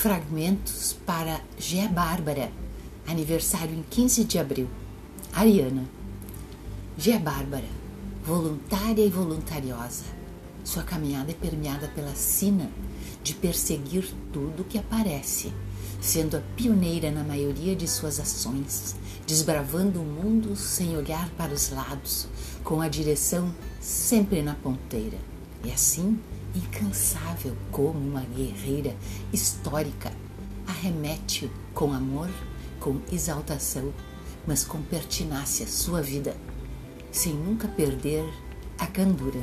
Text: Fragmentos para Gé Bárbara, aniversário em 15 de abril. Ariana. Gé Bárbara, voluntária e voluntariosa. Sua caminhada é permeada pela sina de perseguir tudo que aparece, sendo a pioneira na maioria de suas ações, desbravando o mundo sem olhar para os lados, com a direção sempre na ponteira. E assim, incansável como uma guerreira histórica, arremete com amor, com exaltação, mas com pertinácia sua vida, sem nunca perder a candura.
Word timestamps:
Fragmentos 0.00 0.96
para 1.04 1.40
Gé 1.58 1.88
Bárbara, 1.88 2.52
aniversário 3.04 3.74
em 3.74 3.82
15 3.82 4.22
de 4.22 4.38
abril. 4.38 4.68
Ariana. 5.32 5.84
Gé 6.96 7.18
Bárbara, 7.18 7.66
voluntária 8.24 9.04
e 9.04 9.10
voluntariosa. 9.10 10.04
Sua 10.62 10.84
caminhada 10.84 11.32
é 11.32 11.34
permeada 11.34 11.88
pela 11.88 12.14
sina 12.14 12.70
de 13.24 13.34
perseguir 13.34 14.14
tudo 14.32 14.62
que 14.62 14.78
aparece, 14.78 15.52
sendo 16.00 16.36
a 16.36 16.42
pioneira 16.54 17.10
na 17.10 17.24
maioria 17.24 17.74
de 17.74 17.88
suas 17.88 18.20
ações, 18.20 18.94
desbravando 19.26 20.00
o 20.00 20.04
mundo 20.04 20.54
sem 20.54 20.96
olhar 20.96 21.28
para 21.30 21.52
os 21.52 21.70
lados, 21.70 22.28
com 22.62 22.80
a 22.80 22.86
direção 22.86 23.52
sempre 23.80 24.42
na 24.42 24.54
ponteira. 24.54 25.18
E 25.64 25.70
assim, 25.70 26.18
incansável 26.54 27.56
como 27.70 27.98
uma 27.98 28.22
guerreira 28.22 28.96
histórica, 29.32 30.12
arremete 30.66 31.50
com 31.74 31.92
amor, 31.92 32.28
com 32.80 33.00
exaltação, 33.12 33.92
mas 34.46 34.64
com 34.64 34.80
pertinácia 34.82 35.66
sua 35.66 36.00
vida, 36.00 36.36
sem 37.10 37.34
nunca 37.34 37.68
perder 37.68 38.24
a 38.78 38.86
candura. 38.86 39.40